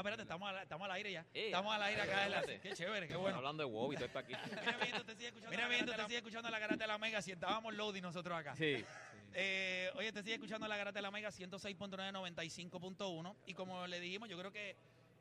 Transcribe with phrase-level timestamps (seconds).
[0.00, 1.26] Espérate, estamos, al, estamos al aire ya.
[1.34, 2.24] Eh, estamos al aire acá.
[2.24, 2.68] en la- espérate.
[2.68, 3.38] Qué chévere, qué bueno.
[3.38, 4.32] Hablando de WoW y todo esto aquí.
[4.60, 7.22] Mira, viendo, usted sigue escuchando, Mira, viendo, usted sigue escuchando la garata de la mega.
[7.22, 8.54] Si estábamos loading nosotros acá.
[8.56, 8.84] Sí.
[9.32, 13.36] Eh, oye, te sigue escuchando la garata de la Mega 106.9, 95.1.
[13.46, 14.74] Y como le dijimos, yo creo que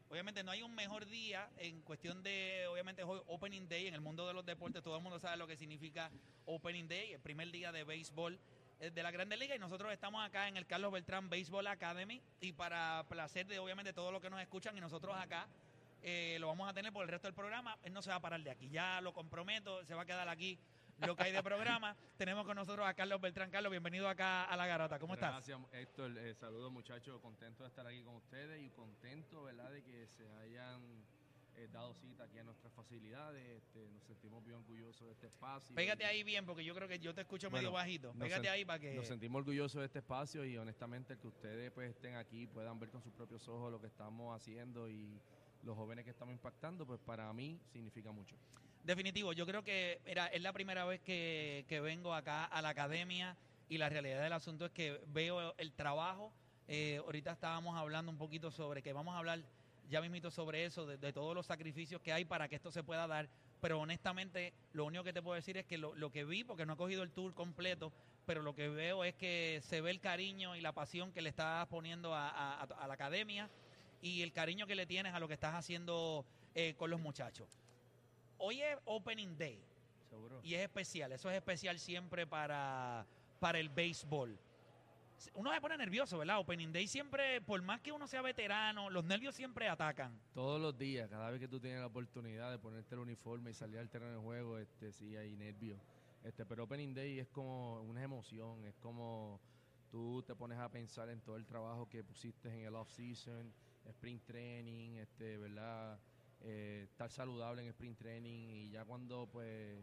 [0.09, 4.01] obviamente no hay un mejor día en cuestión de, obviamente, hoy Opening Day en el
[4.01, 4.81] mundo de los deportes.
[4.81, 6.09] Todo el mundo sabe lo que significa
[6.45, 8.39] Opening Day, el primer día de béisbol
[8.79, 9.55] de la Grande Liga.
[9.55, 12.21] Y nosotros estamos acá en el Carlos Beltrán Baseball Academy.
[12.41, 15.47] Y para placer de, obviamente, todos los que nos escuchan y nosotros acá.
[16.01, 17.77] eh, lo vamos a tener por el resto del programa.
[17.83, 18.69] Él no se va a parar de aquí.
[18.69, 20.57] Ya lo comprometo, se va a quedar aquí
[21.05, 21.95] lo que hay de programa.
[22.17, 23.51] Tenemos con nosotros a Carlos Beltrán.
[23.51, 24.97] Carlos, bienvenido acá a La Garata.
[24.99, 25.31] ¿Cómo estás?
[25.31, 26.17] Gracias, Héctor.
[26.17, 27.19] Eh, saludos, muchachos.
[27.21, 30.81] Contento de estar aquí con ustedes y contento, ¿verdad?, de que se hayan
[31.59, 33.43] eh, dado cita aquí a nuestras facilidades.
[33.57, 35.75] Este, nos sentimos bien orgullosos de este espacio.
[35.75, 38.13] Pégate ahí bien, porque yo creo que yo te escucho medio bajito.
[38.13, 38.93] Pégate ahí para que...
[38.93, 42.89] Nos sentimos orgullosos de este espacio y honestamente que ustedes pues estén aquí puedan ver
[42.89, 45.19] con sus propios ojos lo que estamos haciendo y
[45.63, 48.35] los jóvenes que estamos impactando, pues para mí significa mucho.
[48.83, 52.69] Definitivo, yo creo que mira, es la primera vez que, que vengo acá a la
[52.69, 53.35] academia
[53.67, 56.31] y la realidad del asunto es que veo el trabajo.
[56.67, 59.43] Eh, ahorita estábamos hablando un poquito sobre que vamos a hablar
[59.89, 62.83] ya mismito sobre eso, de, de todos los sacrificios que hay para que esto se
[62.83, 63.27] pueda dar.
[63.61, 66.65] Pero honestamente, lo único que te puedo decir es que lo, lo que vi, porque
[66.65, 67.91] no he cogido el tour completo,
[68.25, 71.29] pero lo que veo es que se ve el cariño y la pasión que le
[71.29, 73.49] estás poniendo a, a- a la academia
[74.01, 77.59] y el cariño que le tienes a lo que estás haciendo eh, con los muchachos.
[78.37, 79.59] Hoy es Opening Day
[80.09, 80.39] ¿Seguro?
[80.43, 81.11] y es especial.
[81.11, 83.05] Eso es especial siempre para,
[83.39, 84.39] para el béisbol.
[85.33, 86.39] Uno se pone nervioso, ¿verdad?
[86.39, 90.17] Opening Day siempre, por más que uno sea veterano, los nervios siempre atacan.
[90.33, 93.53] Todos los días, cada vez que tú tienes la oportunidad de ponerte el uniforme y
[93.53, 95.79] salir al terreno de juego, este, sí hay nervios.
[96.23, 99.39] Este, pero Opening Day es como una emoción, es como
[99.89, 103.51] tú te pones a pensar en todo el trabajo que pusiste en el off-season,
[103.89, 105.99] sprint training, este, ¿verdad?
[106.41, 109.77] Eh, estar saludable en sprint training y ya cuando pues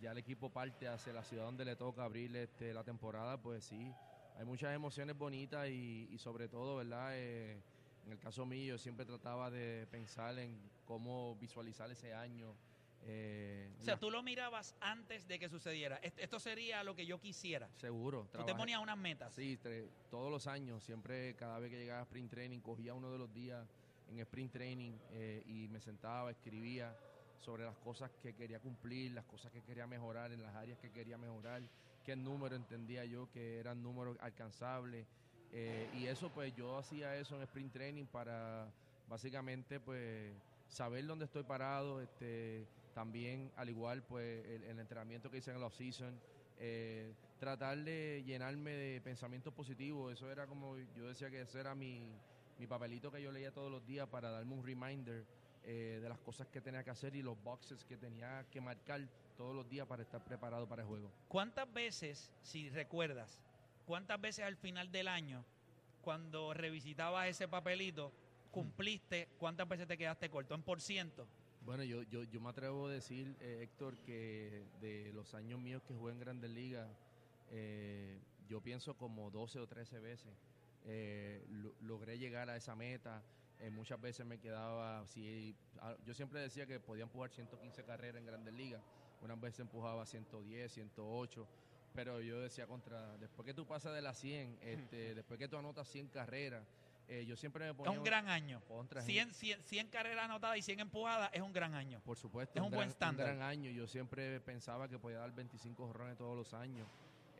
[0.00, 3.64] ya el equipo parte hacia la ciudad donde le toca abrir este, la temporada, pues
[3.64, 3.92] sí,
[4.38, 7.10] hay muchas emociones bonitas y, y sobre todo, ¿verdad?
[7.14, 7.60] Eh,
[8.06, 12.54] en el caso mío, yo siempre trataba de pensar en cómo visualizar ese año.
[13.02, 15.96] eh, O sea, tú lo mirabas antes de que sucediera.
[15.98, 17.68] Est- Esto sería lo que yo quisiera.
[17.74, 18.28] Seguro.
[18.32, 19.32] Tú te ponías unas metas.
[19.34, 23.10] Sí, tre- todos los años, siempre, cada vez que llegaba a sprint training, cogía uno
[23.12, 23.66] de los días
[24.08, 26.96] en sprint training eh, y me sentaba, escribía
[27.38, 30.90] sobre las cosas que quería cumplir, las cosas que quería mejorar, en las áreas que
[30.90, 31.62] quería mejorar,
[32.04, 35.06] qué número entendía yo que eran números alcanzables.
[35.54, 38.72] eh, y eso, pues yo hacía eso en sprint training para
[39.08, 40.32] básicamente, pues,
[40.68, 45.58] saber dónde estoy parado, este, también, al igual, pues, el, el entrenamiento que hice en
[45.58, 46.18] el off-season,
[46.58, 50.12] eh, tratar de llenarme de pensamientos positivos.
[50.12, 52.00] Eso era como, yo decía que ese era mi,
[52.58, 55.24] mi papelito que yo leía todos los días para darme un reminder
[55.64, 59.00] eh, de las cosas que tenía que hacer y los boxes que tenía que marcar
[59.42, 61.10] todos los días para estar preparado para el juego.
[61.26, 63.40] ¿Cuántas veces, si recuerdas,
[63.84, 65.44] cuántas veces al final del año,
[66.00, 68.12] cuando revisitabas ese papelito,
[68.52, 70.54] cumpliste, cuántas veces te quedaste corto?
[70.54, 71.26] ¿En por ciento?
[71.64, 75.82] Bueno, yo, yo, yo me atrevo a decir, eh, Héctor, que de los años míos
[75.88, 76.88] que jugué en Grandes Ligas,
[77.50, 80.32] eh, yo pienso como 12 o 13 veces
[80.84, 83.20] eh, lo- logré llegar a esa meta.
[83.58, 88.20] Eh, muchas veces me quedaba, si, ah, yo siempre decía que podía empujar 115 carreras
[88.20, 88.82] en Grandes Ligas,
[89.22, 91.46] unas veces empujaba 110, 108,
[91.94, 95.56] pero yo decía contra, después que tú pasas de las 100, este, después que tú
[95.56, 96.64] anotas 100 carreras,
[97.08, 97.92] eh, yo siempre me Es ponía...
[97.98, 98.60] un gran año.
[98.68, 102.00] contra 100, 100, 100 carreras anotadas y 100 empujadas es un gran año.
[102.04, 103.26] por supuesto, Es un buen gran, estándar.
[103.26, 103.70] gran año.
[103.70, 106.86] Yo siempre pensaba que podía dar 25 jorrones todos los años.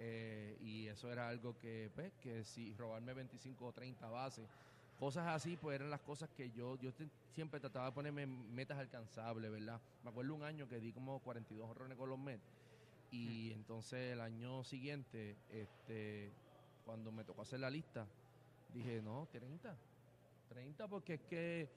[0.05, 4.49] eh, y eso era algo que, pues, que si robarme 25 o 30 bases,
[4.98, 6.90] cosas así, pues eran las cosas que yo, yo
[7.34, 9.80] siempre trataba de ponerme metas alcanzables, ¿verdad?
[10.04, 12.42] Me acuerdo un año que di como 42 jorrones con los Mets.
[13.10, 16.32] Y entonces el año siguiente, este,
[16.84, 18.06] cuando me tocó hacer la lista,
[18.72, 19.76] dije, no, 30.
[20.48, 21.68] 30 porque es que...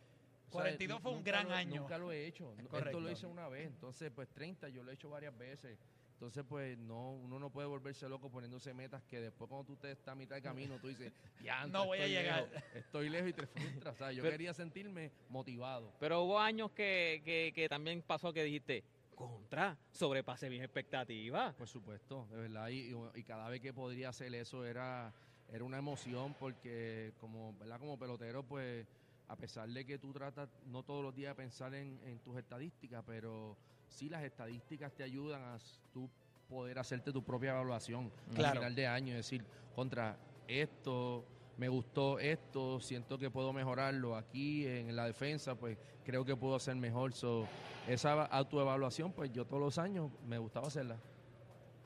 [0.48, 1.82] o sea, 42 fue un gran lo- año.
[1.82, 2.54] Nunca lo he hecho.
[2.74, 3.68] Esto lo hice una vez.
[3.68, 5.78] Entonces, pues 30 yo lo he hecho varias veces.
[6.16, 9.92] Entonces, pues no, uno no puede volverse loco poniéndose metas que después cuando tú te
[9.92, 11.12] estás a mitad de camino, tú dices,
[11.44, 12.50] ya No voy a llegar".
[12.74, 13.96] estoy lejos y te frustras.
[13.96, 15.94] O sea, yo Pero- quería sentirme motivado.
[16.00, 18.84] Pero hubo años que, que, que también pasó que dijiste,
[19.14, 21.54] contra, sobrepasé mis expectativas.
[21.56, 22.70] Por supuesto, de verdad.
[22.70, 25.14] Y, y- y cada vez que podría hacer eso era,
[25.52, 27.78] era una emoción porque como, ¿verdad?
[27.80, 28.88] como pelotero, pues
[29.28, 32.38] a pesar de que tú tratas no todos los días de pensar en, en tus
[32.38, 33.58] estadísticas, pero
[33.90, 35.58] sí las estadísticas te ayudan a
[35.94, 36.10] tú
[36.50, 38.52] poder hacerte tu propia evaluación Claro.
[38.52, 39.44] al final de año y decir,
[39.76, 40.18] contra
[40.48, 41.26] esto,
[41.58, 46.56] me gustó esto, siento que puedo mejorarlo aquí en la defensa, pues creo que puedo
[46.56, 47.14] hacer mejor.
[47.14, 47.48] So,
[47.88, 50.98] esa autoevaluación, pues yo todos los años me gustaba hacerla.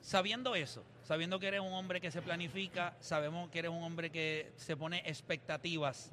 [0.00, 4.10] Sabiendo eso, sabiendo que eres un hombre que se planifica, sabemos que eres un hombre
[4.10, 6.10] que se pone expectativas.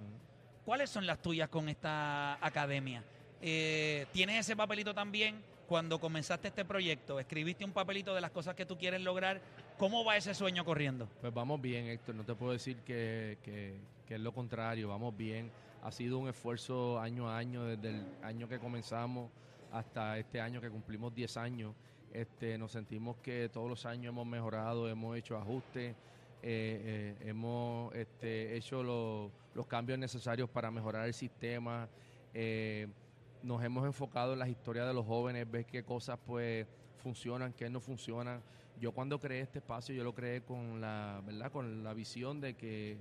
[0.66, 3.04] ¿Cuáles son las tuyas con esta academia?
[3.42, 7.20] Eh, ¿Tienes ese papelito también cuando comenzaste este proyecto?
[7.20, 9.42] ¿Escribiste un papelito de las cosas que tú quieres lograr?
[9.78, 11.08] ¿Cómo va ese sueño corriendo?
[11.22, 12.16] Pues vamos bien, Héctor.
[12.16, 13.76] No te puedo decir que, que-
[14.10, 14.88] es lo contrario.
[14.88, 15.52] Vamos bien.
[15.84, 19.30] Ha sido un esfuerzo año a año, desde el año que comenzamos
[19.72, 21.76] hasta este año que cumplimos 10 años.
[22.14, 25.96] Este, nos sentimos que todos los años hemos mejorado, hemos hecho ajustes, eh,
[26.42, 31.90] eh, hemos este, hecho lo- los cambios necesarios para mejorar el sistema.
[32.34, 32.88] eh,
[33.44, 36.68] nos hemos enfocado en las historias de los jóvenes, ver qué cosas pues
[36.98, 38.42] funcionan, qué no funcionan.
[38.80, 41.52] Yo cuando creé este espacio, yo lo creé con la, ¿verdad?
[41.52, 42.98] Con la visión de que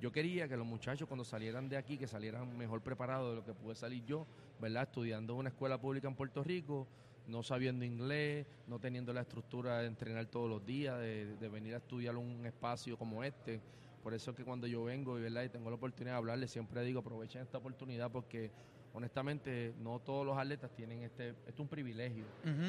[0.00, 3.44] yo quería que los muchachos cuando salieran de aquí, que salieran mejor preparados de lo
[3.44, 4.26] que pude salir yo,
[4.60, 4.82] ¿verdad?
[4.82, 6.88] Estudiando en una escuela pública en Puerto Rico,
[7.28, 11.74] no sabiendo inglés, no teniendo la estructura de entrenar todos los días, de, de venir
[11.74, 13.60] a estudiar un espacio como este.
[14.02, 15.44] Por eso es que cuando yo vengo ¿verdad?
[15.44, 18.50] y tengo la oportunidad de hablarles, siempre digo, aprovechen esta oportunidad porque
[18.94, 22.24] honestamente no todos los atletas tienen este, esto es un privilegio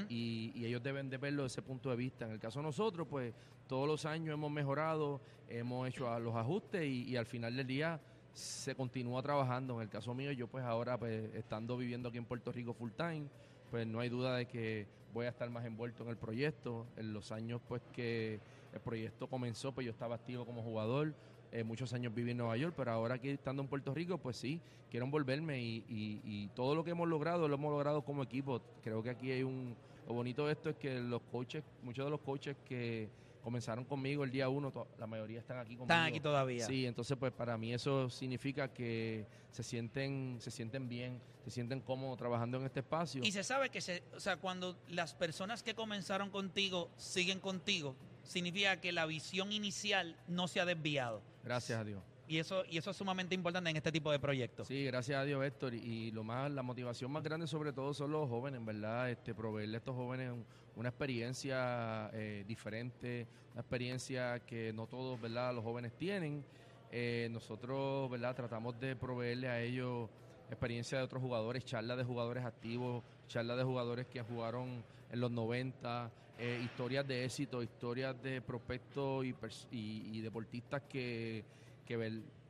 [0.10, 2.26] y, y ellos deben de verlo desde ese punto de vista.
[2.26, 3.34] En el caso de nosotros, pues
[3.68, 8.00] todos los años hemos mejorado, hemos hecho los ajustes y, y al final del día
[8.34, 9.76] se continúa trabajando.
[9.76, 12.92] En el caso mío, yo pues ahora pues estando viviendo aquí en Puerto Rico full
[12.92, 13.26] time,
[13.70, 16.88] pues no hay duda de que voy a estar más envuelto en el proyecto.
[16.98, 18.40] En los años pues que
[18.74, 21.14] el proyecto comenzó, pues yo estaba activo como jugador.
[21.54, 24.36] Eh, muchos años viví en Nueva York, pero ahora aquí estando en Puerto Rico, pues
[24.38, 24.60] sí,
[24.90, 28.62] quiero envolverme y, y- y todo lo que hemos logrado, lo hemos logrado como equipo.
[28.84, 29.76] Creo que aquí hay un...
[30.08, 33.08] Lo bonito de esto es que los coaches, muchos de los coaches que
[33.42, 35.84] comenzaron conmigo el día uno, la mayoría están aquí conmigo.
[35.84, 36.66] Están aquí todavía.
[36.66, 41.82] Sí, entonces pues para mí eso significa que se sienten, se sienten bien, se sienten
[41.82, 43.22] cómodos trabajando en este espacio.
[43.24, 47.96] Y se sabe que, se, o sea, cuando las personas que comenzaron contigo siguen contigo,
[48.24, 51.22] significa que la visión inicial no se ha desviado.
[51.44, 52.02] Gracias a Dios.
[52.28, 54.68] Y eso, y eso es sumamente importante en este tipo de proyectos.
[54.68, 55.74] Sí, gracias a Dios, Héctor.
[55.74, 59.10] Y, lo más, la motivación más grande sobre todo son los jóvenes, ¿verdad?
[59.12, 65.20] Este, proveerle a estos jóvenes un- una experiencia eh, diferente, una experiencia que no todos,
[65.22, 65.54] ¿verdad?
[65.54, 66.44] Los jóvenes tienen.
[66.92, 68.36] Eh, nosotros, ¿verdad?
[68.36, 70.10] Tratamos de proveerle a ellos
[70.50, 74.84] experiencia de otros jugadores, charlas de jugadores activos, charlas de jugadores que jugaron
[75.14, 79.36] en los 90, eh, historias de éxito, historias de prospectos y,
[79.72, 81.46] y- y deportistas que,
[81.86, 81.96] que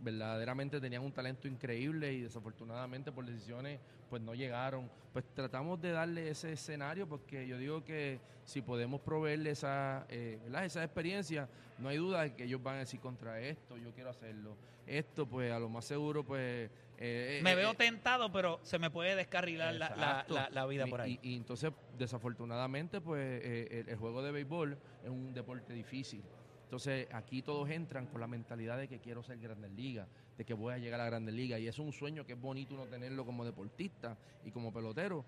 [0.03, 3.79] verdaderamente tenían un talento increíble y desafortunadamente por decisiones
[4.09, 4.89] pues no llegaron.
[5.11, 10.39] Pues tratamos de darle ese escenario porque yo digo que si podemos proveerle esa, eh,
[10.63, 11.47] esa experiencia,
[11.79, 14.55] no hay duda de que ellos van a decir contra esto, yo quiero hacerlo.
[14.85, 16.69] Esto pues a lo más seguro pues...
[16.97, 20.65] eh, Me eh, veo eh, tentado, pero se me puede descarrilar la, la- la- la
[20.65, 21.19] vida Y- por ahí.
[21.23, 26.21] Y, y entonces, desafortunadamente, pues eh, el, el juego de béisbol es un deporte difícil.
[26.73, 30.55] Entonces, aquí todos entran con la mentalidad de que quiero ser Grandes Ligas, de que
[30.55, 31.59] voy a llegar a Grandes Ligas.
[31.59, 35.23] Y es un sueño que es bonito uno tenerlo como deportista y como pelotero.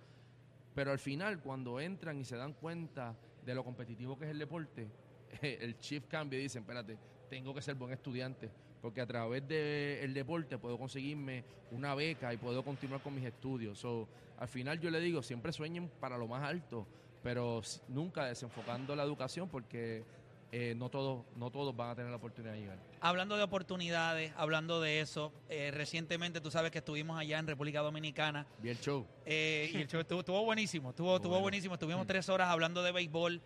[0.73, 4.39] Pero al final, cuando entran y se dan cuenta de lo competitivo que es el
[4.39, 4.87] deporte,
[5.43, 6.97] el shift cambia y dicen, espérate,
[7.29, 8.49] tengo que ser buen estudiante,
[8.81, 13.77] porque a través del deporte puedo conseguirme una beca y puedo continuar con mis estudios.
[13.77, 14.07] So,
[14.39, 16.87] al final yo le digo, siempre sueñen para lo más alto,
[17.21, 20.03] pero nunca desenfocando la educación, porque
[20.51, 22.77] eh, no, todos, no todos van a tener la oportunidad de llegar.
[23.01, 27.81] Hablando de oportunidades, hablando de eso, eh, recientemente tú sabes que estuvimos allá en República
[27.81, 29.05] Dominicana Vi el show.
[29.25, 31.73] eh, y el show estuvo, estuvo buenísimo, estuvo, buenísimo.
[31.75, 33.41] Estuvimos tres horas hablando de béisbol.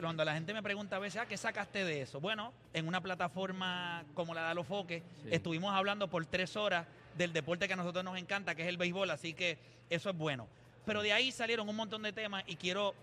[0.00, 2.18] Cuando la gente me pregunta a veces, ah, ¿qué sacaste de eso?
[2.20, 5.28] Bueno, en una plataforma como la de Alofoque, Sí.
[5.32, 8.78] estuvimos hablando por tres horas del deporte que a nosotros nos encanta, que es el
[8.78, 9.58] béisbol, así que
[9.90, 10.48] eso es bueno.
[10.86, 12.94] Pero de ahí salieron un montón de temas y quiero...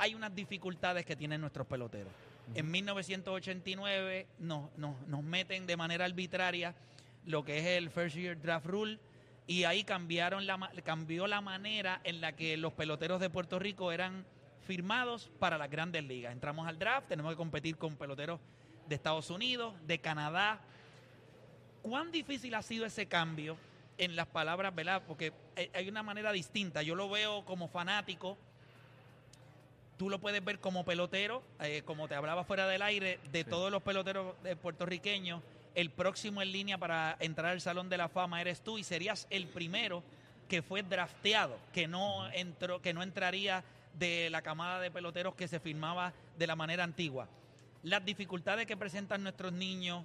[0.00, 2.12] Hay unas dificultades que tienen nuestros peloteros.
[2.54, 6.74] En 1989 nos, nos, nos meten de manera arbitraria
[7.24, 8.98] lo que es el First Year Draft Rule
[9.46, 13.92] y ahí cambiaron la, cambió la manera en la que los peloteros de Puerto Rico
[13.92, 14.26] eran
[14.66, 16.32] firmados para las grandes ligas.
[16.32, 18.40] Entramos al draft, tenemos que competir con peloteros
[18.86, 20.60] de Estados Unidos, de Canadá.
[21.80, 23.56] ¿Cuán difícil ha sido ese cambio
[23.96, 25.02] en las palabras, verdad?
[25.06, 25.32] Porque
[25.72, 26.82] hay una manera distinta.
[26.82, 28.36] Yo lo veo como fanático
[29.98, 33.50] tú lo puedes ver como pelotero, eh, como te hablaba fuera del aire, de Sí.
[33.50, 35.42] todos los peloteros eh, puertorriqueños,
[35.74, 39.26] el próximo en línea para entrar al Salón de la Fama eres tú y serías
[39.30, 40.02] el primero
[40.48, 43.62] que fue drafteado, que no entró, que no entraría
[43.98, 47.28] de la camada de peloteros que se firmaba de la manera antigua.
[47.82, 50.04] Las dificultades que presentan nuestros niños,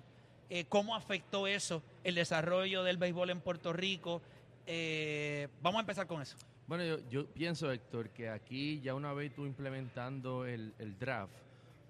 [0.50, 4.22] eh, cómo afectó eso el desarrollo del béisbol en Puerto Rico.
[4.68, 6.36] Eh, vamos a empezar con eso.
[6.66, 11.34] Bueno, yo, yo pienso, Héctor, que aquí ya una vez tú implementando el, draft,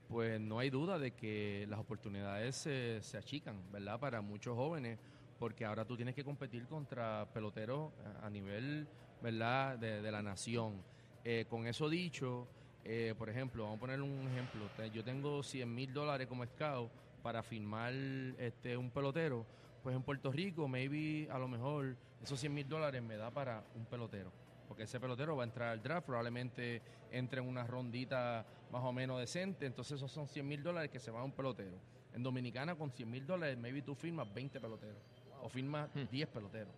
[0.07, 3.99] pues no hay duda de que las oportunidades se, se achican, ¿verdad?
[3.99, 4.99] Para muchos jóvenes,
[5.37, 8.87] porque ahora tú tienes que competir contra peloteros a- a nivel,
[9.21, 10.83] ¿verdad?, de, la nación.
[11.23, 12.47] Eh, con eso dicho,
[12.83, 14.71] eh, por ejemplo, vamos a poner un ejemplo.
[14.91, 19.45] Yo tengo 100 mil dólares como scout para firmar este, un pelotero.
[19.83, 23.63] Pues en Puerto Rico, maybe a lo mejor esos 100 mil dólares me da para
[23.75, 24.33] un pelotero.
[24.73, 28.91] Porque ese pelotero va a entrar al draft, probablemente entre en una rondita más o
[28.91, 29.67] menos decente.
[29.67, 31.77] Entonces esos son 100 mil dólares que se van a un pelotero.
[32.11, 34.97] En Dominicana con 100 mil dólares, maybe tú firmas 20 peloteros.
[35.43, 36.05] O firmas Hmm.
[36.09, 36.73] 10 peloteros.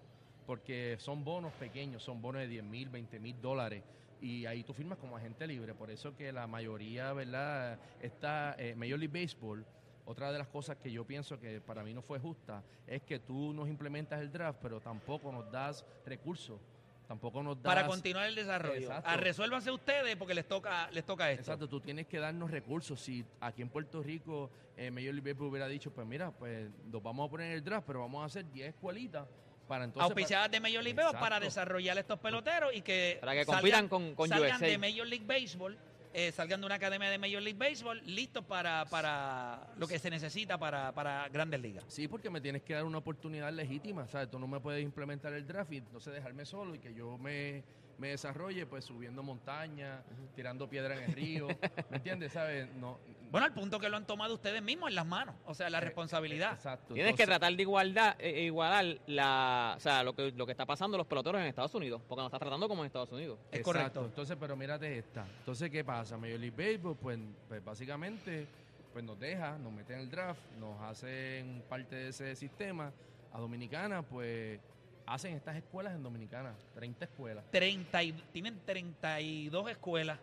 [0.45, 3.81] Porque son bonos pequeños, son bonos de 10 mil, 20 mil dólares.
[4.19, 5.73] Y ahí tú firmas como agente libre.
[5.73, 7.79] Por eso que la mayoría, ¿verdad?
[8.01, 9.65] Está eh, Major League Baseball.
[10.03, 13.19] Otra de las cosas que yo pienso que para mí no fue justa es que
[13.19, 16.59] tú nos implementas el draft, pero tampoco nos das recursos.
[17.07, 17.73] Tampoco nos das.
[17.75, 18.81] Para continuar el desarrollo.
[18.87, 19.09] Exacto.
[19.09, 21.41] Ah, resuélvanse ustedes porque les toca, les toca esto.
[21.41, 22.99] Exacto, tú tienes que darnos recursos.
[22.99, 27.03] Si aquí en Puerto Rico eh, Major League Baseball hubiera dicho, pues mira, pues nos
[27.03, 29.27] vamos a poner en el draft, pero vamos a hacer 10 escuelitas
[29.67, 30.09] para entonces...
[30.09, 34.15] auspiciadas de Major League Baseball para desarrollar estos peloteros y que, Para que compitan con-
[34.15, 34.65] con salgan USA.
[34.65, 35.77] de Major League Baseball,
[36.17, 40.09] eh, salgan de una academia de Major League Baseball, listos para, para lo que se
[40.09, 41.83] necesita para, para grandes ligas.
[41.89, 44.31] Sí, porque me tienes que dar una oportunidad legítima, ¿sabes?
[44.31, 47.65] Tú no me puedes implementar el draft y entonces dejarme solo y que yo me,
[47.97, 50.03] me desarrolle pues subiendo montaña,
[50.35, 51.47] tirando piedra en el río,
[51.89, 52.33] ¿me entiendes?
[52.33, 52.67] ¿Sabes?
[52.75, 52.99] No,
[53.31, 55.77] Bueno, al punto que lo han tomado ustedes mismos en las manos, o sea, la
[55.77, 56.53] Eh, responsabilidad.
[56.53, 56.93] Exacto.
[56.93, 60.65] Tienes que tratar de igualdad, eh, igualar la, o sea, lo que, lo que está
[60.65, 63.39] pasando los peloteros en Estados Unidos, porque nos está tratando como en Estados Unidos.
[63.51, 63.63] Es Exacto.
[63.79, 64.05] correcto.
[64.05, 65.25] Entonces, pero mírate esta.
[65.39, 66.17] Entonces, ¿qué pasa?
[66.17, 68.47] Major League Baseball, pues, pues básicamente
[68.93, 72.93] pues nos deja, nos mete en el draft, nos hacen parte de ese sistema.
[73.33, 74.57] A Dominicana, pues
[75.05, 77.45] hacen estas escuelas en Dominicana, 30 escuelas.
[77.51, 80.19] 30 y- tienen 32 escuelas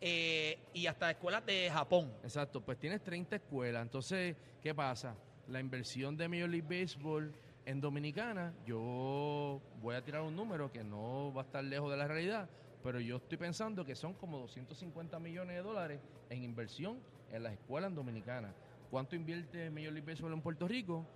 [0.00, 2.12] eh, y hasta escuelas de Japón.
[2.22, 3.82] Exacto, pues tienes 30 escuelas.
[3.82, 5.14] Entonces, ¿qué pasa?
[5.48, 7.32] La inversión de Major League Baseball
[7.66, 11.96] en Dominicana, yo voy a tirar un número que no va a estar lejos de
[11.96, 12.48] la realidad,
[12.82, 16.98] pero yo estoy pensando que son como 250 millones de dólares en inversión
[17.32, 18.52] en las escuelas en Dominicana.
[18.90, 21.06] ¿Cuánto invierte Major League Baseball en Puerto Rico?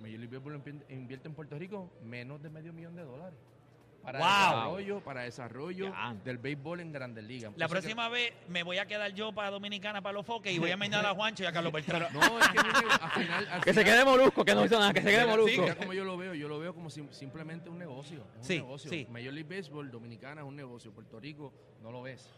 [0.00, 3.38] Major League Baseball invi- invierte en Puerto Rico menos de medio millón de dólares.
[4.02, 4.28] Para ¡Wow!
[4.28, 6.14] desarrollo, para desarrollo Ya.
[6.22, 7.52] del béisbol en Grandes Ligas.
[7.56, 10.70] La próxima vez me voy a quedar yo para Dominicana, para los foques, y voy
[10.70, 12.06] a mandar a Juancho y a Carlos Beltrán.
[12.12, 15.00] No, es que al final, al Que se quede Molusco, que no hizo nada, que
[15.00, 15.60] se quede Mira, Molusco.
[15.62, 18.24] mira como yo lo veo, yo lo veo como sim- simplemente un negocio.
[18.40, 18.90] Es Sí, un negocio.
[18.90, 19.08] sí.
[19.10, 20.92] Major League Baseball, Dominicana es un negocio.
[20.92, 22.30] Puerto Rico no lo ves,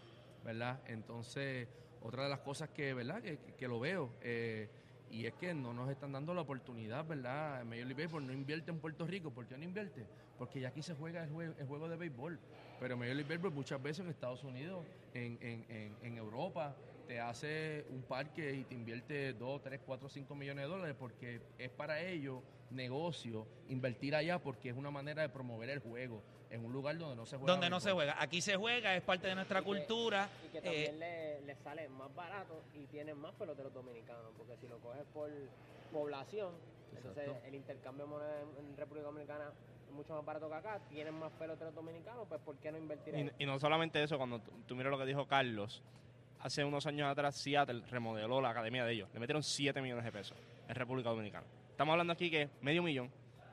[0.44, 0.80] ¿verdad?
[0.86, 1.68] Entonces,
[2.00, 3.20] otra de las cosas que, ¿verdad?
[3.20, 4.70] Que, que- que lo veo, eh,
[5.10, 7.64] y es que no nos están dando la oportunidad, ¿verdad?
[7.64, 9.30] Major League Baseball no invierte en Puerto Rico.
[9.30, 10.04] ¿Por qué no invierte?
[10.38, 12.38] Porque ya aquí se juega el, jue- el juego de béisbol.
[12.80, 14.84] Pero Major League Baseball muchas veces en Estados Unidos,
[15.14, 16.76] en, en, en, en Europa,
[17.08, 21.40] te hace un parque y te invierte 2, 3, 4, 5 millones de dólares porque
[21.58, 26.64] es para ellos negocio invertir allá porque es una manera de promover el juego en
[26.64, 27.52] un lugar donde no se juega.
[27.52, 28.16] Donde no se juega.
[28.22, 30.28] Aquí se juega, es parte de nuestra Y que- cultura.
[30.46, 34.54] Y que eh, también le, le sale más barato y tienen más peloteros dominicanos, porque
[34.58, 35.30] si lo coges por
[35.92, 36.52] población,
[36.94, 39.50] entonces el intercambio de moneda en, en República Dominicana
[39.88, 43.14] es mucho más barato que acá, tienen más peloteros dominicanos, pues ¿por qué no invertir
[43.14, 43.30] ahí?
[43.38, 45.82] Y, y no solamente eso, cuando tú, tú miras lo que dijo Carlos,
[46.40, 49.08] hace unos años atrás Seattle remodeló la academia de ellos.
[49.14, 50.36] Le metieron 7 millones de pesos
[50.68, 51.46] en República Dominicana.
[51.70, 53.10] Estamos hablando aquí que medio millón.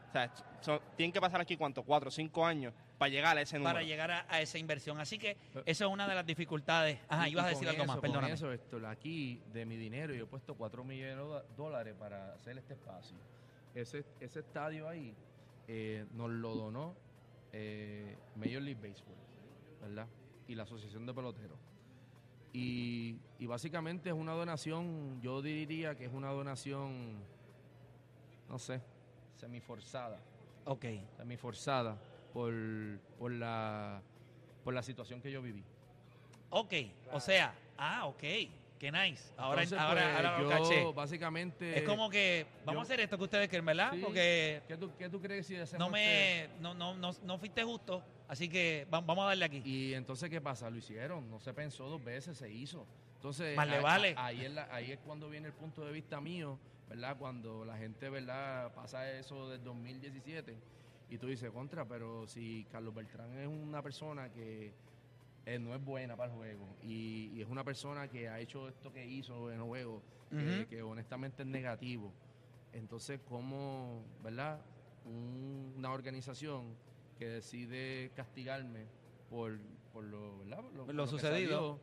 [0.09, 1.83] O sea, son- tienen que pasar aquí, ¿cuánto?
[1.83, 3.73] 4 o 5 años para llegar a ese número.
[3.75, 4.99] para llegar a, a esa inversión.
[4.99, 6.99] Así que eso es una de las dificultades.
[7.09, 8.33] Ajá, Y- ibas a decir algo más, eso, perdóname.
[8.33, 12.57] eso, Héctor, aquí de mi dinero yo he puesto 4 millones de dólares para hacer
[12.57, 13.17] este espacio.
[13.73, 15.13] Ese, ese estadio ahí
[15.67, 16.95] eh, nos lo donó
[17.51, 19.17] eh, Major League Baseball,
[19.81, 20.07] ¿verdad?
[20.47, 21.57] Y la Asociación de Peloteros.
[22.53, 27.17] Y, y básicamente es una donación, yo diría que es una donación,
[28.47, 28.79] no sé,
[29.35, 30.19] semiforzada
[30.63, 30.85] Ok.
[31.17, 31.97] semiforzada
[32.35, 32.53] por,
[33.17, 34.01] por la
[34.65, 35.63] por la situación que yo viví.
[36.49, 36.73] Ok.
[37.13, 38.23] O sea, ah, ok.
[38.77, 39.31] Qué nice.
[39.37, 40.91] Ahora, Entonces, ahora, pues, ahora lo yo caché.
[40.93, 43.91] básicamente Es como que vamos yo- a hacer esto que ustedes quieren, ¿verdad?
[43.93, 44.01] Sí.
[44.03, 47.37] Porque ¿Qué tú, qué tú crees si hacemos no me este- no, no, no, no
[47.39, 49.61] fuiste justo Así que va- vamos a darle aquí.
[49.63, 50.69] Y entonces, ¿qué pasa?
[50.69, 52.85] Lo hicieron, no se pensó dos veces, se hizo.
[53.15, 54.13] Entonces, Más le vale.
[54.17, 56.57] Ahí es, la- ahí es cuando viene el punto de vista mío,
[56.89, 57.15] ¿verdad?
[57.17, 58.73] Cuando la gente, ¿verdad?
[58.73, 60.57] Pasa eso del 2017
[61.09, 64.73] y tú dices, contra, pero si Carlos Beltrán es una persona que
[65.45, 68.67] eh, no es buena para el juego y, y es una persona que ha hecho
[68.67, 70.01] esto que hizo en el juego,
[70.69, 72.11] que- honestamente es negativo,
[72.73, 74.59] entonces, ¿cómo, ¿verdad?
[75.05, 76.75] Un- una organización
[77.19, 78.85] que decide castigarme
[79.29, 79.57] por,
[79.93, 80.63] por lo, ¿verdad?
[80.85, 81.49] Por Lo sucedido.
[81.77, 81.79] salió,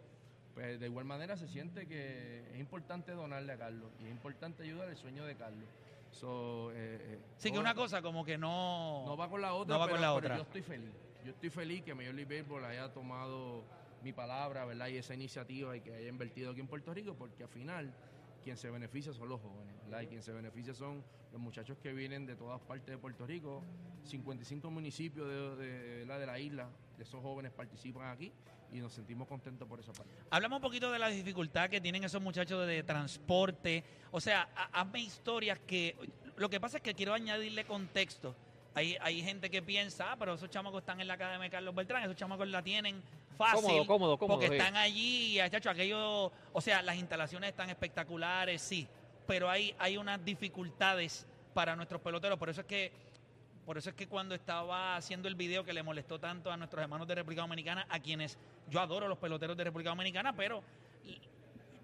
[0.55, 4.65] pues de igual manera se siente que es importante donarle a Carlos y es importante
[4.65, 5.69] ayudar al sueño de Carlos.
[6.13, 9.05] So, eh, eh, Sí, que una cosa como que no...
[9.07, 10.37] no va con la otra, no va pero, con la otra.
[10.37, 10.93] yo estoy feliz.
[11.25, 13.65] Yo estoy feliz que Major League Baseball haya tomado
[14.03, 14.89] mi palabra, ¿verdad?
[14.89, 17.93] Y esa iniciativa y que haya invertido aquí en Puerto Rico, porque al final
[18.45, 20.01] quien se beneficia son los jóvenes, ¿verdad?
[20.03, 21.03] Y quien se beneficia son
[21.33, 23.63] los muchachos que vienen de todas partes de Puerto Rico.
[24.05, 28.33] 55 municipios de, de- de la isla, de esos jóvenes participan aquí
[28.73, 30.11] y nos sentimos contentos por esa parte.
[30.31, 33.85] Hablamos un poquito de la dificultad que tienen esos muchachos de transporte.
[34.11, 35.97] O sea, ha- hazme historias que...
[36.37, 38.35] Lo que pasa es que quiero añadirle contexto.
[38.75, 41.75] Hay, hay gente que piensa, ah, pero esos chamacos están en la Academia de Carlos
[41.75, 43.03] Beltrán, esos chamacos la tienen
[43.37, 43.61] fácil.
[43.63, 44.55] Cómodo, cómodo, cómodo, Porque sí.
[44.55, 46.33] están allí, y, chacho, aquello...
[46.55, 48.89] O sea, las instalaciones están espectaculares, sí.
[49.27, 52.39] Pero hay, hay unas dificultades para nuestros peloteros.
[52.39, 52.93] Por eso es que
[53.65, 56.83] por eso es que cuando estaba haciendo el video que le molestó tanto a nuestros
[56.83, 58.37] hermanos de República Dominicana, a quienes
[58.69, 60.63] yo adoro los peloteros de República Dominicana, pero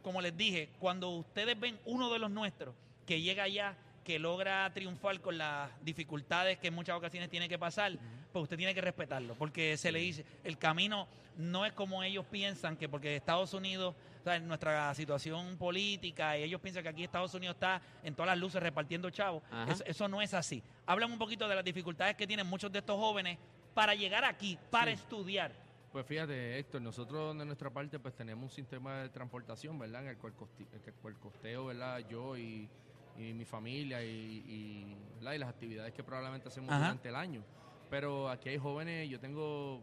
[0.02, 2.74] como les dije, cuando ustedes ven uno de los nuestros
[3.06, 7.58] que llega allá, que logra triunfar con las dificultades que en muchas ocasiones tiene que
[7.58, 7.92] pasar,
[8.38, 12.24] pues usted tiene que respetarlo, porque se le dice, el camino no es como ellos
[12.26, 16.88] piensan, que porque Estados Unidos, o sea, en nuestra situación política, y ellos piensan que
[16.88, 20.62] aquí Estados Unidos está en todas las luces repartiendo chavos, eso, eso no es así.
[20.86, 23.38] Hablan un poquito de las dificultades que tienen muchos de estos jóvenes
[23.74, 25.00] para llegar aquí, para Sí.
[25.02, 25.52] estudiar.
[25.92, 30.02] Pues fíjate, Héctor, nosotros de nuestra parte pues tenemos un sistema de transportación, ¿verdad?
[30.02, 32.00] En el cual, en el cual costeo, ¿verdad?
[32.10, 32.68] Yo y,
[33.16, 34.08] y mi familia y,
[34.46, 35.32] y, ¿verdad?
[35.32, 36.80] y las actividades que probablemente hacemos Ajá.
[36.80, 37.42] durante el año.
[37.90, 39.80] Pero aquí hay jóvenes, yo tengo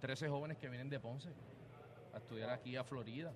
[0.00, 1.28] 13 jóvenes que vienen de Ponce
[2.12, 3.32] a estudiar aquí a Florida.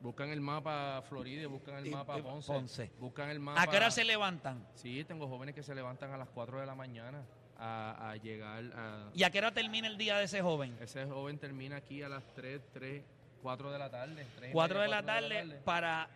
[0.00, 2.52] Buscan el mapa Florida y buscan el mapa Ponce.
[2.52, 2.90] Ponce.
[3.00, 3.62] Buscan el mapa.
[3.62, 4.64] ¿A qué hora se levantan?
[4.74, 7.22] Sí, tengo jóvenes que se levantan a las 4 de la mañana
[7.58, 10.76] a, a llegar a, ¿Y a qué hora termina el día de ese joven?
[10.80, 13.02] ese joven termina aquí a las 3, 3,
[13.42, 14.26] 4 de la tarde.
[14.36, 16.08] 3 y 4 media, de la tarde para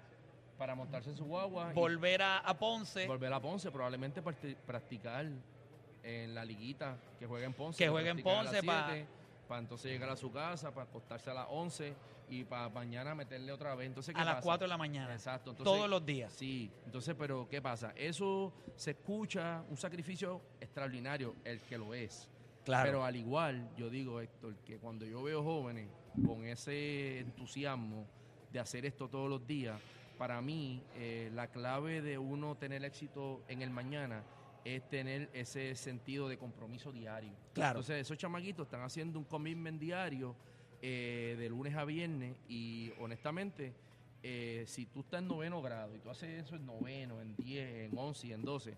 [0.58, 1.72] Para montarse en su guagua.
[1.72, 3.70] volver a, a Ponce, volver a Ponce.
[3.72, 5.26] Probablemente practicar
[6.02, 7.78] en la liguita que juega en Ponce.
[7.82, 9.06] Que juegue en Ponce pa- 7,
[9.48, 11.94] Para entonces llegar a su casa, para acostarse a las 11
[12.30, 13.88] y para mañana meterle otra vez.
[13.88, 14.44] Entonces, ¿qué a las pasa?
[14.44, 15.12] 4 de la mañana.
[15.12, 15.50] Exacto.
[15.50, 16.32] Entonces, Todos los días.
[16.32, 17.92] Sí, entonces, pero ¿qué pasa?
[17.96, 22.28] Eso se escucha un sacrificio extraordinario, el que lo es.
[22.64, 22.86] Claro.
[22.88, 25.88] Pero al igual, yo digo, Héctor, que cuando yo veo jóvenes
[26.24, 28.06] con ese entusiasmo
[28.52, 29.78] de hacer esto todos los días,
[30.16, 34.22] para mí eh, la clave de uno tener éxito en el mañana
[34.64, 37.32] es tener ese sentido de compromiso diario.
[37.52, 37.80] Claro.
[37.80, 40.34] Entonces, esos chamaquitos están haciendo un commitment diario
[40.80, 43.72] eh, de lunes a viernes y honestamente,
[44.22, 47.90] eh, si tú estás en noveno grado y tú haces eso en noveno, en 10,
[47.92, 48.74] en 11 y en 12,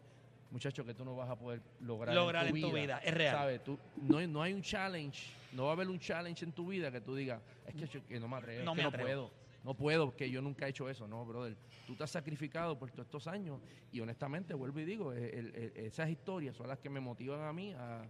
[0.51, 3.35] muchachos, que tú no vas a poder lograr, Lograr en tu vida, es real.
[3.37, 3.65] ¿Sabes?
[3.65, 6.69] Tú, no, hay- no hay un challenge, no va a haber un challenge en tu
[6.69, 8.89] vida que tú digas, es que, yo- que no me atrevo, No es me que
[8.89, 9.09] atrevo.
[9.23, 9.44] no puedo.
[9.65, 11.57] No puedo, porque yo nunca he hecho eso, no, brother.
[11.87, 16.11] Tú te has sacrificado por todos estos años y honestamente, vuelvo y digo, el- esas
[16.11, 18.07] historias son las que me motivan a mí a,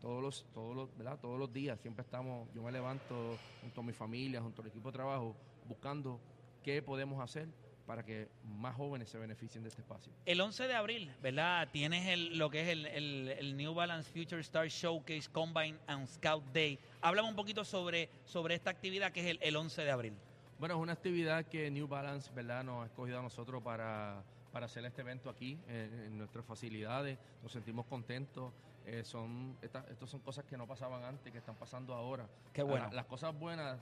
[0.00, 1.20] todos los, todos los.
[1.20, 1.80] Todos los días.
[1.80, 5.34] Siempre estamos, yo me levanto junto a mi familia, junto al equipo de trabajo,
[5.66, 6.20] buscando
[6.62, 7.48] qué podemos hacer
[7.86, 10.12] para que más jóvenes se beneficien de este espacio.
[10.26, 11.68] El 11 de abril, ¿verdad?
[11.72, 16.78] Tienes el, lo que es el New Balance Future Star Showcase Combine and Scout Day.
[17.00, 20.12] Háblame un poquito sobre, sobre esta actividad que es el, el 11 de abril.
[20.60, 24.66] Bueno, es una actividad que New Balance, ¿verdad?, nos ha escogido a nosotros para, para
[24.66, 27.18] hacer este evento aquí en, en nuestras facilidades.
[27.42, 28.52] Nos sentimos contentos.
[28.84, 32.28] Eh, son estas son cosas que no pasaban antes, que están pasando ahora.
[32.52, 32.88] Qué bueno.
[32.88, 33.78] La- las cosas buenas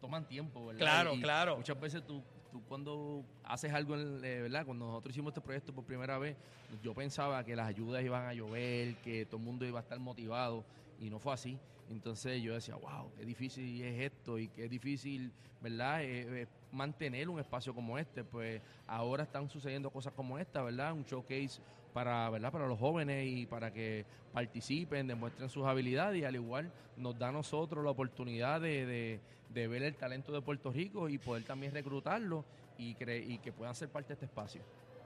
[0.00, 0.80] toman tiempo, ¿verdad?
[0.80, 1.56] Claro, Y claro.
[1.58, 2.20] Muchas veces tú,
[2.50, 4.66] tú cuando haces algo, en- eh, ¿verdad?
[4.66, 6.36] Cuando nosotros hicimos este proyecto por primera vez,
[6.82, 10.00] yo pensaba que las ayudas iban a llover, que todo el mundo iba a estar
[10.00, 10.64] motivado
[10.98, 11.56] y no fue así.
[11.90, 16.02] Entonces yo decía, wow, qué difícil es esto y qué difícil, ¿verdad?
[16.02, 18.22] Eh, eh, mantener un espacio como este.
[18.24, 20.92] Pues ahora están sucediendo cosas como esta, ¿verdad?
[20.92, 21.60] Un showcase
[21.92, 22.52] para, ¿verdad?
[22.52, 27.28] Para los jóvenes y para que participen, demuestren sus habilidades y al igual nos da
[27.28, 29.20] a nosotros la oportunidad de, de-
[29.52, 32.44] de ver el talento de Puerto Rico y poder también reclutarlo
[32.78, 34.62] y, cre- y que puedan ser parte de este espacio.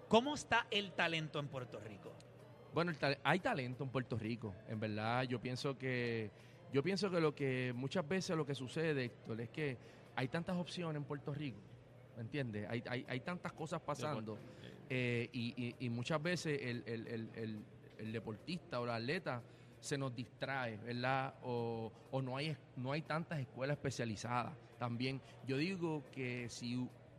[0.09, 2.13] ¿Cómo está el talento en Puerto Rico?
[2.75, 5.23] Bueno, tal- hay talento en Puerto Rico, en verdad.
[5.23, 6.31] Yo pienso que
[6.75, 9.79] Yo pienso que lo que muchas veces lo que sucede, Héctor, es que
[10.17, 11.61] hay tantas opciones en Puerto Rico,
[12.17, 12.67] ¿me entiendes?
[12.69, 14.37] Hay, hay, hay tantas cosas pasando
[14.91, 17.31] eh, y, y- y muchas veces el, el-
[17.97, 19.41] el- deportista o el atleta
[19.79, 21.35] se nos distrae, ¿verdad?
[21.43, 25.21] O, o no, hay, no hay tantas escuelas especializadas también.
[25.47, 26.75] Yo digo que si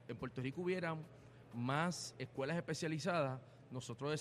[0.09, 1.05] en Puerto Rico hubieran
[1.53, 3.39] más escuelas especializadas,
[3.71, 4.11] nosotros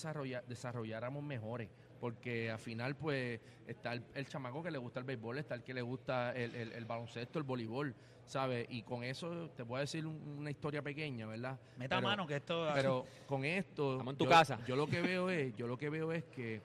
[0.46, 1.68] desarrolláramos mejores.
[2.00, 5.62] Porque al final, pues, está el, el chamaco que le gusta el béisbol, está el
[5.62, 7.94] que le gusta el, el- el baloncesto, el voleibol,
[8.26, 8.66] ¿sabes?
[8.70, 11.58] Y con eso te voy a decir un- una historia pequeña, ¿verdad?
[11.78, 12.68] Meta Pero- mano que esto.
[12.74, 14.58] Pero con esto, Estamos en tu yo, casa.
[14.66, 16.60] yo lo que veo es, yo lo que veo es que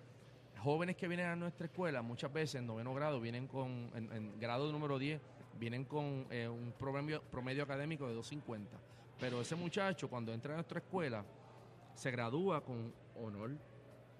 [0.59, 4.39] jóvenes que vienen a nuestra escuela muchas veces en noveno grado vienen con, en, en
[4.41, 5.21] grado número 10,
[5.57, 8.77] vienen con eh, un promedio, promedio académico de 250.
[9.21, 11.23] Pero ese muchacho cuando entra a nuestra escuela
[11.95, 13.51] se gradúa con honor.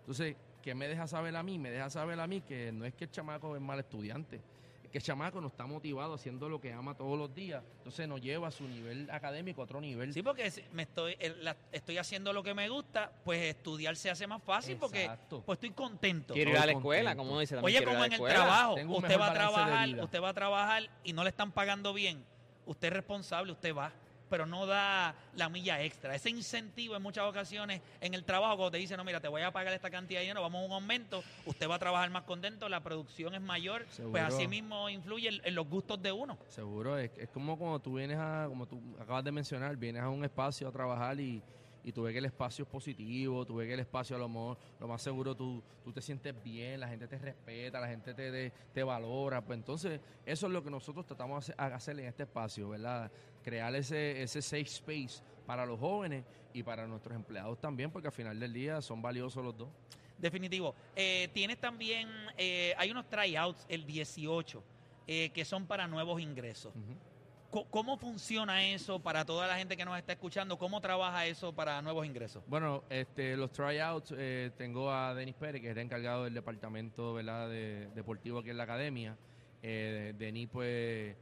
[0.01, 1.57] Entonces, ¿qué me deja saber a mí?
[1.59, 4.41] Me deja saber a mí que no es que el chamaco es mal estudiante,
[4.83, 7.63] es que el chamaco no está motivado haciendo lo que ama todos los días.
[7.77, 10.13] Entonces nos lleva a su nivel académico a otro nivel.
[10.13, 13.95] Sí, porque si me estoy, el- la- estoy haciendo lo que me gusta, pues estudiar
[13.95, 15.09] se hace más fácil porque
[15.45, 16.33] pues estoy contento.
[16.33, 17.65] Quiero ir a la escuela, como dice también.
[17.77, 18.35] Oye, quiero ir como a en la el escuela.
[18.35, 20.03] trabajo, Tengo un usted va a mejor balance de trabajar, vida.
[20.03, 22.23] usted va a trabajar y no le están pagando bien,
[22.65, 23.91] usted es responsable, usted va,
[24.29, 26.15] pero no da la milla extra.
[26.15, 29.41] Ese incentivo en muchas ocasiones en el trabajo, cuando te dicen, no, mira, te voy
[29.41, 32.23] a pagar esta cantidad de dinero, vamos a un aumento, usted va a trabajar más
[32.23, 34.11] contento, la producción es mayor, Seguro.
[34.11, 36.37] pues así mismo influye en, en los gustos de uno.
[36.47, 40.09] Seguro, es, es como cuando tú vienes a, como tú acabas de mencionar, vienes a
[40.09, 41.41] un espacio a trabajar y,
[41.83, 44.27] y tú ves que el espacio es positivo, tú ves que el espacio a lo
[44.29, 48.13] mejor, lo más seguro tú, tú te sientes bien, la gente te respeta, la gente
[48.13, 51.99] te, te, te valora, pues entonces eso es lo que nosotros tratamos de hacer, hacer
[51.99, 53.11] en este espacio, ¿verdad?
[53.43, 58.13] Crear ese, ese safe space para los jóvenes y para nuestros empleados también, porque al
[58.13, 59.69] final del día son valiosos los dos.
[60.17, 60.75] Definitivo.
[60.95, 64.61] Eh, tienes también, eh, hay unos tryouts el 18
[65.07, 66.73] eh, que son para nuevos ingresos.
[66.73, 67.08] Co-
[67.49, 70.57] ¿Cómo funciona eso para toda la gente que nos está escuchando?
[70.57, 72.43] ¿Cómo trabaja eso para nuevos ingresos?
[72.47, 77.13] Bueno, este, los tryouts, eh, tengo a Denis Pérez, que es el encargado del departamento
[77.13, 77.49] ¿verdad?
[77.49, 79.17] De, deportivo aquí en la academia.
[79.63, 81.15] Eh, Denis, pues,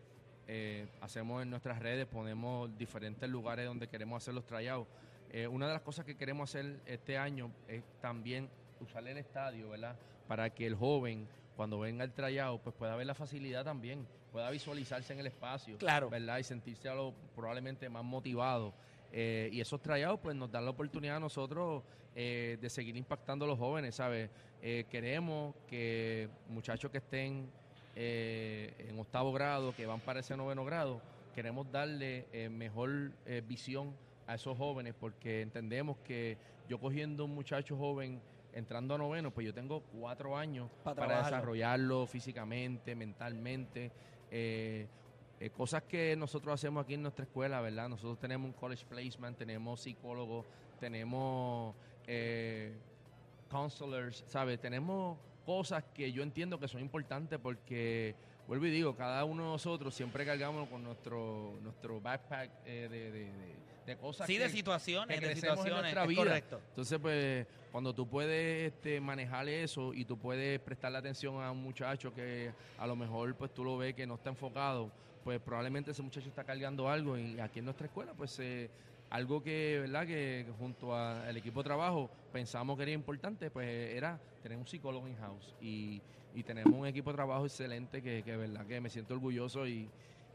[0.48, 4.90] eh, hacemos en nuestras redes, ponemos diferentes lugares donde queremos hacer los tryouts.
[5.32, 9.70] Eh, una de las cosas que queremos hacer este año es también usar el estadio,
[9.70, 9.98] ¿verdad?
[10.28, 14.08] Para que el joven, cuando venga el tryout, pues pueda ver la facilidad también,
[14.38, 15.80] pueda visualizarse en el espacio.
[15.80, 16.12] Claro.
[16.12, 16.38] ¿verdad?
[16.38, 18.72] Y sentirse a lo, probablemente más motivado.
[19.12, 21.82] Eh, y esos tryouts pues nos dan la oportunidad a nosotros
[22.16, 24.30] eh, de seguir impactando a los jóvenes, ¿sabes?
[24.62, 27.50] Eh, queremos que muchachos que estén
[27.96, 31.02] en octavo grado, que van para ese noveno grado,
[31.34, 33.12] queremos darle mejor
[33.48, 33.96] visión
[34.28, 36.38] a esos jóvenes porque entendemos que
[36.70, 38.22] yo cogiendo un muchacho joven
[38.58, 43.92] entrando a noveno, pues yo tengo cuatro años Pa' para desarrollarlo físicamente, mentalmente.
[44.32, 44.88] Eh,
[45.40, 47.90] eh, cosas que nosotros hacemos aquí en nuestra escuela, ¿verdad?
[47.90, 50.46] Nosotros tenemos un college placement, tenemos psicólogos,
[50.80, 51.76] tenemos
[52.08, 52.74] eh,
[53.50, 54.60] counselors, ¿sabes?
[54.60, 58.16] Tenemos cosas que yo entiendo que son importantes porque,
[58.48, 63.32] vuelvo y digo, cada uno de nosotros siempre cargamos con nuestro, nuestro backpack eh, de,
[63.88, 65.74] de cosas Sí, que, de situaciones, que de en situaciones.
[65.82, 66.24] nuestra es vida.
[66.24, 66.60] correcto.
[66.70, 71.64] Entonces, pues, cuando tú puedes este, manejar eso y tú puedes prestarle atención a un
[71.64, 74.92] muchacho que a lo mejor pues tú lo ves que no está enfocado,
[75.24, 78.70] pues probablemente ese muchacho está cargando algo y aquí en nuestra escuela, pues eh,
[79.10, 80.06] algo que, ¿verdad?
[80.06, 85.08] Que junto al equipo de trabajo pensamos que era importante, pues era tener un psicólogo
[85.08, 86.02] in-house y,
[86.36, 89.90] y tenemos un equipo de trabajo excelente que, que verdad que me siento orgulloso y,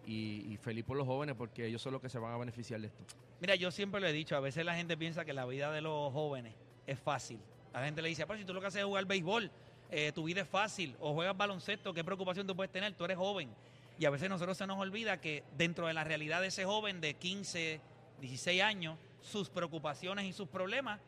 [0.07, 2.81] y- y feliz por los jóvenes porque ellos son los que se van a beneficiar
[2.81, 3.05] de esto.
[3.41, 5.81] Mira, yo siempre lo he dicho, a veces la gente piensa que la vida de
[5.81, 6.55] los jóvenes
[6.87, 7.39] es fácil.
[7.73, 9.51] La gente le dice, pero si tú lo que haces es jugar béisbol,
[9.91, 12.95] eh, tu vida es fácil, o juegas baloncesto, ¿qué preocupación tú puedes tener?
[12.95, 13.51] Tú eres joven.
[13.99, 17.01] Y a veces nosotros se nos olvida que dentro de la realidad de ese joven
[17.01, 17.81] de 15,
[18.21, 21.01] 16 años, sus preocupaciones y sus problemas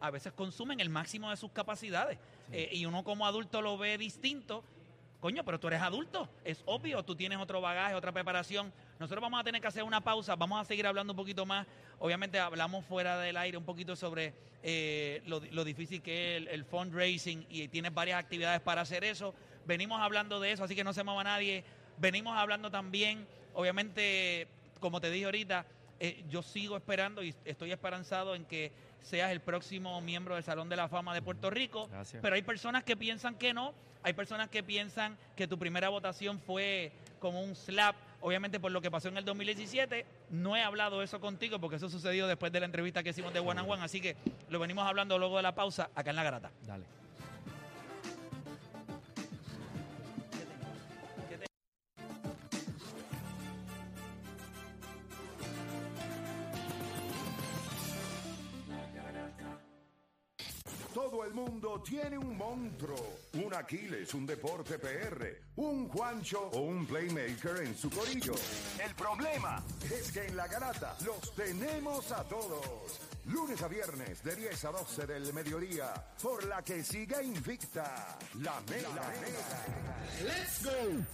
[0.00, 2.18] a veces consumen el máximo de sus capacidades.
[2.52, 4.62] Eh, y uno como adulto lo ve distinto.
[5.20, 8.72] Coño, pero tú eres adulto, es obvio, tú tienes otro bagaje, otra preparación.
[8.98, 11.66] Nosotros vamos a tener que hacer una pausa, vamos a seguir hablando un poquito más.
[11.98, 16.64] Obviamente hablamos fuera del aire un poquito sobre eh, lo, lo difícil que es el,
[16.64, 19.34] fundraising y tienes varias actividades para hacer eso.
[19.64, 21.64] Venimos hablando de eso, así que no se mueva nadie.
[21.98, 24.48] Venimos hablando también, obviamente,
[24.80, 25.66] como te dije ahorita,
[25.98, 28.70] eh, yo sigo esperando y estoy esperanzado en que
[29.06, 31.88] seas el próximo miembro del Salón de la Fama de Puerto Rico.
[31.90, 32.20] Gracias.
[32.20, 36.40] Pero hay personas que piensan que no, hay personas que piensan que tu primera votación
[36.40, 40.04] fue como un slap, obviamente por lo que pasó en el 2017.
[40.30, 43.38] No he hablado eso contigo porque eso sucedió después de la entrevista que hicimos de
[43.38, 44.16] One and One, así que
[44.48, 46.50] lo venimos hablando luego de la pausa acá en La Garata.
[46.66, 46.84] Dale.
[61.26, 67.62] El mundo tiene un monstruo, un Aquiles, un Deporte PR, un Juancho o un Playmaker
[67.64, 68.34] en su corillo.
[68.84, 73.00] El problema es que en la garata los tenemos a todos.
[73.26, 78.60] Lunes a viernes de 10 a 12 del mediodía, por la que siga invicta la
[78.68, 79.12] Mega.
[80.22, 81.04] ¡Let's go!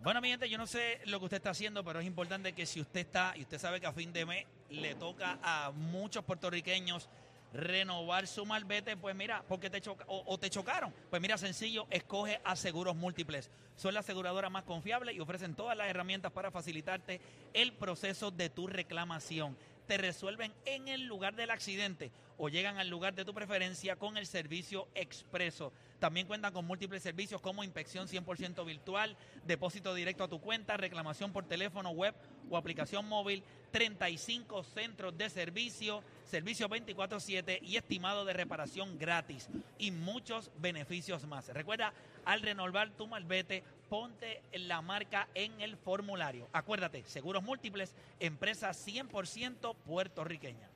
[0.00, 2.66] Bueno, mi gente, yo no sé lo que usted está haciendo, pero es importante que
[2.66, 6.24] si usted está, y usted sabe que a fin de mes le toca a muchos
[6.24, 7.08] puertorriqueños
[7.52, 10.92] renovar su malvete, pues mira, porque te choca, o, te chocaron.
[11.10, 13.50] Pues mira, sencillo, escoge a Seguros Múltiples.
[13.76, 17.20] Son la aseguradora más confiable y ofrecen todas las herramientas para facilitarte
[17.54, 19.56] el proceso de tu reclamación.
[19.86, 24.16] Te resuelven en el lugar del accidente o llegan al lugar de tu preferencia con
[24.16, 25.72] el servicio expreso.
[25.98, 31.32] También cuentan con múltiples servicios como inspección 100% virtual, depósito directo a tu cuenta, reclamación
[31.32, 32.14] por teléfono, web
[32.48, 39.90] o aplicación móvil, 35 centros de servicio, servicio 24/7 y estimado de reparación gratis y
[39.90, 41.48] muchos beneficios más.
[41.48, 41.92] Recuerda,
[42.24, 46.48] al renovar tu malvete, ponte la marca en el formulario.
[46.52, 50.68] Acuérdate, seguros múltiples, empresa 100% puertorriqueña.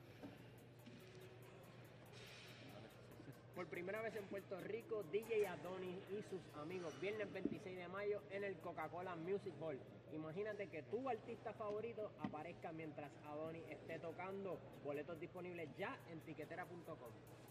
[3.55, 8.21] Por primera vez en Puerto Rico, DJ Adonis y sus amigos, viernes 26 de mayo
[8.31, 9.79] en el Coca-Cola Music Hall.
[10.11, 14.57] Imagínate que tu artista favorito aparezca mientras Adonis esté tocando.
[14.83, 17.42] Boletos disponibles ya en tiquetera.com.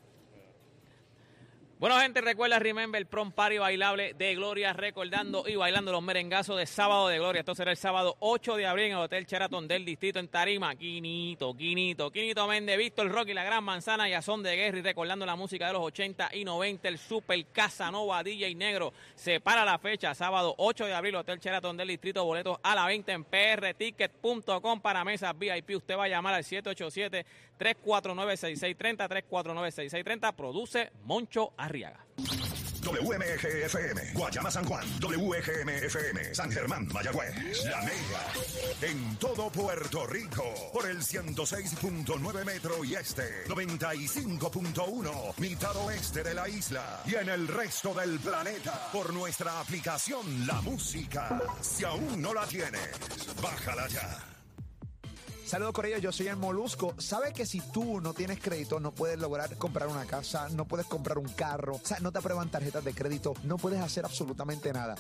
[1.83, 6.57] Bueno, gente, recuerda, remember, el prom party bailable de Gloria, recordando y bailando los merengazos
[6.57, 7.41] de sábado de Gloria.
[7.41, 10.77] Esto será el sábado 8 de abril en el Hotel Sheraton del Distrito en Tarima.
[10.77, 14.79] Quinito, Quinito, Quinito Méndez, Víctor Rocky, La Gran Manzana y Azón de Guerra.
[14.79, 18.93] Y recordando la música de los 80 y 90, el Super Casanova DJ Negro.
[19.17, 22.25] Se para la fecha, sábado 8 de abril, Hotel Sheraton del Distrito.
[22.25, 25.71] Boletos a la venta en prticket.com para mesas VIP.
[25.79, 27.27] Usted va a llamar al 787
[27.63, 30.35] 349-6630, 349-6630.
[30.35, 32.05] Produce Moncho Arriaga.
[32.83, 38.27] WMGFM, Guayama San Juan, WGMFM, San Germán, Mayagüez, La Mega,
[38.83, 46.47] en todo Puerto Rico, por el 106.9 metro y este, 95.1, mitad oeste de la
[46.47, 51.41] isla, y en el resto del planeta, por nuestra aplicación La Música.
[51.63, 52.91] Si aún no la tienes,
[53.41, 54.32] bájala ya.
[55.53, 56.95] Saludos Corillo, yo soy el Molusco.
[56.97, 60.87] ¿Sabes que si tú no tienes crédito no puedes lograr comprar una casa, no puedes
[60.87, 64.73] comprar un carro, o sea, no te aprueban tarjetas de crédito, no puedes hacer absolutamente
[64.73, 64.95] nada?